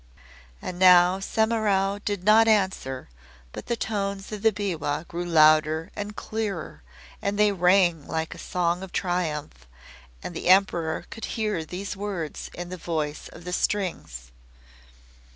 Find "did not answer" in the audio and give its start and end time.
2.03-3.07